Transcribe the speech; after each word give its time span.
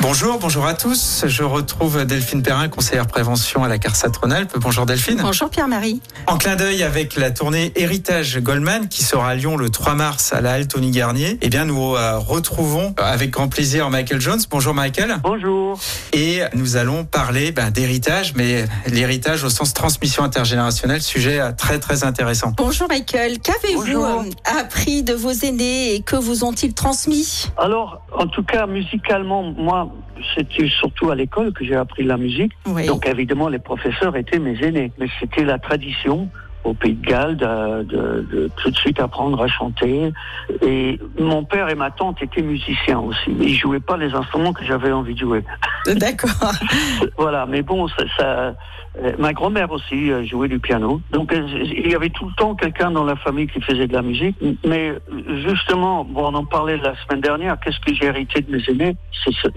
Bonjour, 0.00 0.38
bonjour 0.38 0.64
à 0.64 0.74
tous. 0.74 1.24
Je 1.26 1.42
retrouve 1.42 2.04
Delphine 2.04 2.40
Perrin, 2.40 2.68
conseillère 2.68 3.08
prévention 3.08 3.64
à 3.64 3.68
la 3.68 3.78
CARSAT 3.78 4.12
Rhône-Alpes. 4.22 4.56
Bonjour 4.60 4.86
Delphine. 4.86 5.18
Bonjour 5.20 5.50
Pierre-Marie. 5.50 6.00
En 6.28 6.38
clin 6.38 6.54
d'œil 6.54 6.84
avec 6.84 7.16
la 7.16 7.32
tournée 7.32 7.72
Héritage 7.74 8.38
Goldman 8.38 8.88
qui 8.88 9.02
sera 9.02 9.30
à 9.30 9.34
Lyon 9.34 9.56
le 9.56 9.70
3 9.70 9.96
mars 9.96 10.32
à 10.32 10.40
la 10.40 10.52
Halle 10.52 10.68
Tony 10.68 10.92
Garnier. 10.92 11.36
Eh 11.42 11.48
bien, 11.48 11.64
nous 11.64 11.96
euh, 11.96 12.16
retrouvons 12.16 12.94
avec 12.96 13.30
grand 13.30 13.48
plaisir 13.48 13.90
Michael 13.90 14.20
Jones. 14.20 14.38
Bonjour 14.48 14.72
Michael. 14.72 15.16
Bonjour. 15.24 15.80
Et 16.12 16.42
nous 16.54 16.76
allons 16.76 17.04
parler 17.04 17.50
ben, 17.50 17.70
d'héritage, 17.70 18.34
mais 18.36 18.66
l'héritage 18.86 19.42
au 19.42 19.50
sens 19.50 19.74
transmission 19.74 20.22
intergénérationnelle, 20.22 21.02
sujet 21.02 21.40
euh, 21.40 21.50
très 21.50 21.80
très 21.80 22.04
intéressant. 22.04 22.52
Bonjour 22.56 22.86
Michael. 22.88 23.40
Qu'avez-vous 23.40 24.04
euh, 24.04 24.22
appris 24.60 25.02
de 25.02 25.14
vos 25.14 25.32
aînés 25.32 25.94
et 25.94 26.02
que 26.02 26.14
vous 26.14 26.44
ont-ils 26.44 26.72
transmis? 26.72 27.48
Alors, 27.56 28.00
en 28.16 28.28
tout 28.28 28.44
cas, 28.44 28.66
musicalement, 28.66 29.42
moi, 29.42 29.87
c'était 30.34 30.68
surtout 30.68 31.10
à 31.10 31.14
l'école 31.14 31.52
que 31.52 31.64
j'ai 31.64 31.76
appris 31.76 32.04
la 32.04 32.16
musique. 32.16 32.52
Oui. 32.66 32.86
Donc, 32.86 33.06
évidemment, 33.06 33.48
les 33.48 33.58
professeurs 33.58 34.16
étaient 34.16 34.38
mes 34.38 34.58
aînés. 34.62 34.92
Mais 34.98 35.06
c'était 35.20 35.44
la 35.44 35.58
tradition 35.58 36.28
au 36.64 36.74
Pays 36.74 36.94
de 36.94 37.06
Galles 37.06 37.36
de, 37.36 37.82
de- 37.84 38.26
de 38.32 38.50
tout 38.56 38.70
de 38.70 38.76
suite 38.76 38.98
apprendre 39.00 39.40
à 39.42 39.46
chanter. 39.48 40.12
Et 40.66 40.98
mon 41.18 41.44
père 41.44 41.68
et 41.70 41.74
ma 41.76 41.90
tante 41.90 42.20
étaient 42.22 42.42
musiciens 42.42 42.98
aussi. 42.98 43.30
Ils 43.40 43.54
jouaient 43.54 43.78
pas 43.80 43.96
les 43.96 44.12
instruments 44.12 44.52
que 44.52 44.64
j'avais 44.64 44.90
envie 44.92 45.14
de 45.14 45.20
jouer. 45.20 45.44
D'accord. 45.96 46.52
Voilà, 47.16 47.46
mais 47.46 47.62
bon, 47.62 47.88
ça, 47.88 48.04
ça- 48.16 48.54
euh, 49.04 49.12
ma 49.18 49.32
grand-mère 49.32 49.70
aussi 49.70 50.10
euh, 50.10 50.24
jouait 50.26 50.48
du 50.48 50.58
piano. 50.58 51.00
Donc 51.12 51.32
euh, 51.32 51.46
il 51.62 51.88
y 51.88 51.94
avait 51.94 52.08
tout 52.08 52.24
le 52.26 52.32
temps 52.36 52.54
quelqu'un 52.56 52.90
dans 52.90 53.04
la 53.04 53.14
famille 53.16 53.46
qui 53.46 53.60
faisait 53.60 53.86
de 53.86 53.92
la 53.92 54.02
musique. 54.02 54.34
Mais 54.66 54.92
justement, 55.46 56.04
bon, 56.04 56.32
on 56.32 56.34
en 56.34 56.44
parlait 56.44 56.78
la 56.78 56.94
semaine 57.04 57.20
dernière. 57.20 57.56
Qu'est-ce 57.60 57.78
que 57.80 57.94
j'ai 57.94 58.06
hérité 58.06 58.40
de 58.40 58.50
mes 58.50 58.62
aînés? 58.68 58.96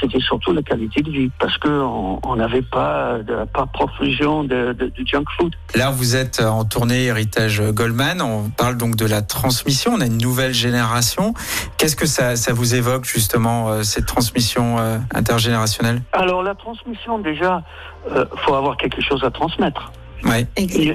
C'était 0.00 0.20
surtout 0.20 0.52
la 0.52 0.62
qualité 0.62 1.02
de 1.02 1.10
vie, 1.10 1.30
parce 1.38 1.56
que 1.58 1.68
on 1.68 2.20
on 2.24 2.36
n'avait 2.36 2.62
pas 2.62 3.18
de 3.26 3.44
pas 3.52 3.66
profusion 3.66 4.44
de, 4.44 4.72
de, 4.72 4.86
de 4.86 5.06
junk 5.06 5.24
food. 5.38 5.54
Là, 5.74 5.90
vous 5.90 6.14
êtes 6.16 6.40
en 6.40 6.64
tournée 6.64 7.04
Héritage 7.04 7.62
Goldman. 7.70 8.20
On 8.20 8.50
parle 8.50 8.76
donc 8.76 8.96
de 8.96 9.06
la 9.06 9.22
transmission. 9.22 9.92
On 9.94 10.00
a 10.00 10.06
une 10.06 10.18
nouvelle 10.18 10.52
génération. 10.54 11.32
Qu'est-ce 11.78 11.96
que 11.96 12.06
ça, 12.06 12.36
ça 12.36 12.52
vous 12.52 12.74
évoque 12.74 13.04
justement, 13.04 13.82
cette 13.82 14.06
transmission 14.06 14.76
intergénérationnelle? 15.14 16.01
Alors 16.12 16.42
la 16.42 16.54
transmission, 16.54 17.18
déjà, 17.18 17.62
euh, 18.10 18.24
faut 18.36 18.54
avoir 18.54 18.76
quelque 18.76 19.00
chose 19.00 19.24
à 19.24 19.30
transmettre. 19.30 19.92
Ouais. 20.24 20.46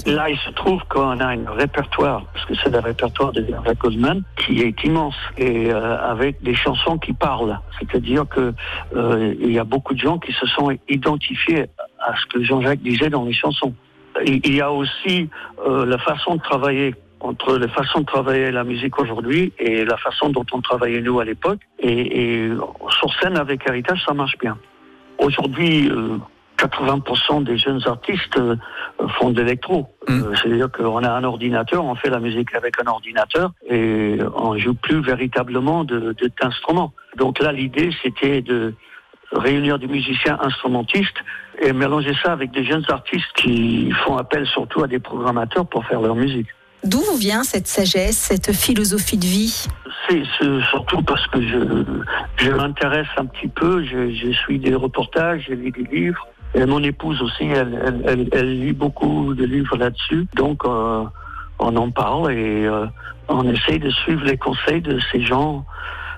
Là, 0.05 0.29
il 0.29 0.37
se 0.37 0.49
trouve 0.51 0.81
qu'on 0.89 1.19
a 1.19 1.25
un 1.25 1.51
répertoire, 1.51 2.23
parce 2.33 2.45
que 2.45 2.53
c'est 2.55 2.69
le 2.69 2.79
répertoire 2.79 3.31
de 3.33 3.45
Jean-Jacques 3.45 3.79
Goldman, 3.79 4.23
qui 4.37 4.61
est 4.61 4.83
immense 4.83 5.15
et 5.37 5.71
euh, 5.71 5.97
avec 5.99 6.41
des 6.41 6.55
chansons 6.55 6.97
qui 6.97 7.13
parlent. 7.13 7.59
C'est-à-dire 7.79 8.25
que 8.27 8.53
euh, 8.95 9.35
il 9.39 9.51
y 9.51 9.59
a 9.59 9.65
beaucoup 9.65 9.93
de 9.93 9.99
gens 9.99 10.17
qui 10.17 10.31
se 10.31 10.45
sont 10.47 10.71
identifiés 10.87 11.65
à 11.99 12.15
ce 12.15 12.25
que 12.27 12.43
Jean-Jacques 12.43 12.81
disait 12.81 13.09
dans 13.09 13.25
les 13.25 13.33
chansons. 13.33 13.73
Il 14.25 14.39
il 14.45 14.55
y 14.55 14.61
a 14.61 14.71
aussi 14.71 15.29
euh, 15.65 15.85
la 15.85 15.97
façon 15.97 16.35
de 16.35 16.41
travailler 16.41 16.95
entre 17.19 17.57
la 17.57 17.67
façon 17.67 18.01
de 18.01 18.05
travailler 18.05 18.51
la 18.51 18.63
musique 18.63 18.99
aujourd'hui 18.99 19.51
et 19.57 19.83
la 19.83 19.97
façon 19.97 20.29
dont 20.29 20.45
on 20.53 20.61
travaillait 20.61 21.01
nous 21.01 21.19
à 21.19 21.25
l'époque. 21.25 21.59
Et, 21.79 22.45
et 22.45 22.51
sur 22.89 23.13
scène 23.19 23.37
avec 23.37 23.67
Héritage, 23.67 24.03
ça 24.05 24.13
marche 24.13 24.37
bien. 24.39 24.57
Aujourd'hui, 25.19 25.89
euh, 25.89 26.17
80% 26.57 27.43
des 27.43 27.57
jeunes 27.57 27.81
artistes 27.85 28.37
euh, 28.37 28.55
font 29.19 29.29
de 29.31 29.41
l'électro. 29.41 29.87
Mm. 30.07 30.11
Euh, 30.23 30.33
C'est-à-dire 30.41 30.71
qu'on 30.71 31.03
a 31.03 31.11
un 31.11 31.23
ordinateur, 31.23 31.83
on 31.85 31.95
fait 31.95 32.09
la 32.09 32.19
musique 32.19 32.53
avec 32.55 32.75
un 32.83 32.87
ordinateur 32.89 33.51
et 33.69 34.17
on 34.35 34.57
joue 34.57 34.73
plus 34.73 35.01
véritablement 35.01 35.83
de 35.83 36.13
de- 36.19 36.31
d'instruments. 36.41 36.93
Donc 37.17 37.39
là, 37.39 37.51
l'idée, 37.51 37.89
c'était 38.01 38.41
de 38.41 38.73
réunir 39.31 39.77
des 39.77 39.87
musiciens 39.87 40.37
instrumentistes 40.41 41.17
et 41.61 41.73
mélanger 41.73 42.13
ça 42.23 42.31
avec 42.31 42.51
des 42.51 42.63
jeunes 42.63 42.85
artistes 42.87 43.31
qui 43.35 43.91
font 44.05 44.17
appel 44.17 44.45
surtout 44.47 44.83
à 44.83 44.87
des 44.87 44.99
programmateurs 44.99 45.65
pour 45.67 45.85
faire 45.85 46.01
leur 46.01 46.15
musique. 46.15 46.47
D'où 46.83 46.99
vous 46.99 47.17
vient 47.17 47.43
cette 47.43 47.67
sagesse, 47.67 48.17
cette 48.17 48.53
philosophie 48.53 49.17
de 49.17 49.25
vie? 49.25 49.65
C'est 50.09 50.23
surtout 50.69 51.01
parce 51.01 51.25
que 51.27 51.41
je, 51.41 51.83
je 52.37 52.51
m'intéresse 52.51 53.07
un 53.17 53.25
petit 53.25 53.47
peu, 53.47 53.83
je, 53.83 54.11
je 54.11 54.31
suis 54.31 54.57
des 54.57 54.73
reportages, 54.75 55.45
je 55.49 55.53
lis 55.53 55.71
des 55.71 55.83
livres. 55.83 56.25
Et 56.53 56.65
mon 56.65 56.81
épouse 56.81 57.21
aussi, 57.21 57.45
elle, 57.45 57.77
elle, 57.85 58.01
elle, 58.05 58.29
elle 58.31 58.59
lit 58.59 58.73
beaucoup 58.73 59.33
de 59.33 59.43
livres 59.45 59.77
là-dessus. 59.77 60.27
Donc, 60.35 60.63
euh, 60.65 61.03
on 61.59 61.75
en 61.75 61.91
parle 61.91 62.31
et 62.31 62.65
euh, 62.65 62.85
on 63.27 63.43
essaye 63.49 63.79
de 63.79 63.89
suivre 63.89 64.23
les 64.23 64.37
conseils 64.37 64.81
de 64.81 64.99
ces 65.11 65.21
gens. 65.21 65.65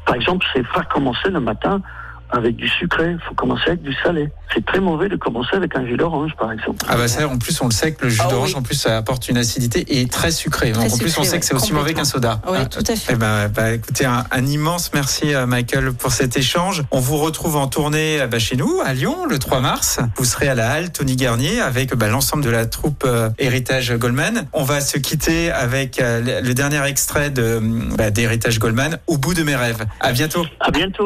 Par 0.05 0.15
exemple, 0.15 0.45
c'est 0.53 0.67
pas 0.67 0.83
commencer 0.83 1.29
le 1.29 1.39
matin 1.39 1.81
avec 2.31 2.55
du 2.55 2.67
sucré, 2.67 3.11
il 3.11 3.19
faut 3.27 3.33
commencer 3.33 3.63
avec 3.67 3.81
du 3.81 3.93
salé. 4.03 4.29
C'est 4.53 4.65
très 4.65 4.79
mauvais 4.79 5.09
de 5.09 5.15
commencer 5.15 5.55
avec 5.55 5.75
un 5.75 5.85
jus 5.85 5.97
d'orange, 5.97 6.31
par 6.37 6.51
exemple. 6.51 6.85
Ah 6.87 6.95
bah 6.97 7.07
ça, 7.07 7.27
en 7.27 7.37
plus, 7.37 7.59
on 7.61 7.65
le 7.65 7.71
sait 7.71 7.93
que 7.93 8.05
le 8.05 8.09
jus 8.09 8.21
Ah 8.23 8.29
d'orange, 8.29 8.49
oui. 8.49 8.55
en 8.55 8.61
plus, 8.61 8.75
ça 8.75 8.97
apporte 8.97 9.29
une 9.29 9.37
acidité 9.37 9.81
et 9.81 10.01
est 10.01 10.11
très 10.11 10.31
sucré. 10.31 10.71
Très 10.71 10.83
Donc, 10.85 10.93
en 10.93 10.97
plus, 10.97 11.07
sucré, 11.09 11.21
on 11.21 11.23
sait 11.23 11.31
ouais, 11.33 11.39
que 11.39 11.45
c'est 11.45 11.53
aussi 11.53 11.73
mauvais 11.73 11.93
qu'un 11.93 12.05
soda. 12.05 12.41
Oui, 12.47 12.57
Ah, 12.61 12.65
tout 12.65 12.79
à 12.79 12.95
fait. 12.95 13.13
Eh 13.13 13.15
ben, 13.15 13.47
bah, 13.49 13.71
écoutez, 13.73 14.05
un, 14.05 14.23
un 14.31 14.45
immense 14.45 14.91
merci 14.93 15.33
euh, 15.33 15.45
Michael 15.45 15.93
pour 15.93 16.11
cet 16.11 16.37
échange. 16.37 16.83
On 16.91 16.99
vous 16.99 17.17
retrouve 17.17 17.55
en 17.57 17.67
tournée 17.67 18.19
bah, 18.29 18.39
chez 18.39 18.55
nous 18.55 18.79
à 18.85 18.93
Lyon 18.93 19.25
le 19.27 19.37
3 19.39 19.59
mars. 19.59 19.99
Vous 20.15 20.25
serez 20.25 20.47
à 20.47 20.55
la 20.55 20.71
halle 20.71 20.91
Tony 20.91 21.15
Garnier 21.15 21.61
avec 21.61 21.95
bah, 21.95 22.07
l'ensemble 22.07 22.43
de 22.43 22.49
la 22.49 22.65
troupe 22.65 23.03
euh, 23.05 23.29
Héritage 23.39 23.93
Goldman. 23.97 24.47
On 24.53 24.63
va 24.63 24.81
se 24.81 24.97
quitter 24.97 25.51
avec 25.51 25.99
euh, 26.01 26.41
le, 26.41 26.53
dernier 26.53 26.83
extrait 26.87 27.29
de 27.29 27.59
bah, 27.97 28.11
d'Héritage 28.11 28.59
Goldman, 28.59 28.97
Au 29.07 29.17
bout 29.17 29.33
de 29.33 29.43
mes 29.43 29.55
rêves. 29.55 29.85
À 29.99 30.11
bientôt. 30.11 30.45
À 30.59 30.71
bientôt. 30.71 31.05